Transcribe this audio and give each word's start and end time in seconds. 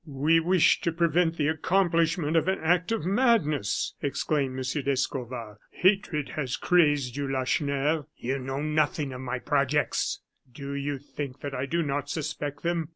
"We 0.07 0.39
wish 0.39 0.81
to 0.81 0.91
prevent 0.91 1.37
the 1.37 1.47
accomplishment 1.49 2.35
of 2.35 2.47
an 2.47 2.57
act 2.59 2.91
of 2.91 3.05
madness!" 3.05 3.93
exclaimed 4.01 4.57
M. 4.57 4.83
d'Escorval. 4.83 5.59
"Hatred 5.69 6.29
has 6.29 6.57
crazed 6.57 7.15
you, 7.15 7.31
Lacheneur!" 7.31 8.07
"You 8.17 8.39
know 8.39 8.63
nothing 8.63 9.13
of 9.13 9.21
my 9.21 9.37
projects!" 9.37 10.21
"Do 10.51 10.73
you 10.73 10.97
think 10.97 11.41
that 11.41 11.53
I 11.53 11.67
do 11.67 11.83
not 11.83 12.09
suspect 12.09 12.63
them? 12.63 12.89